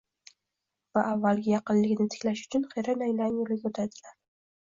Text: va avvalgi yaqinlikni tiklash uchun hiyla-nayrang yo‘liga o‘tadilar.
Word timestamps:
va 0.97 1.01
avvalgi 1.09 1.51
yaqinlikni 1.51 2.07
tiklash 2.15 2.43
uchun 2.47 2.65
hiyla-nayrang 2.71 3.39
yo‘liga 3.43 3.71
o‘tadilar. 3.73 4.17